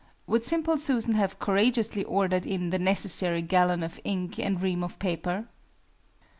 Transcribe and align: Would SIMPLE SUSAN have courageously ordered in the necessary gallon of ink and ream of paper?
Would 0.25 0.43
SIMPLE 0.43 0.77
SUSAN 0.77 1.13
have 1.13 1.37
courageously 1.37 2.03
ordered 2.05 2.43
in 2.47 2.71
the 2.71 2.79
necessary 2.79 3.43
gallon 3.43 3.83
of 3.83 3.99
ink 4.03 4.39
and 4.39 4.59
ream 4.59 4.83
of 4.83 4.97
paper? 4.97 5.45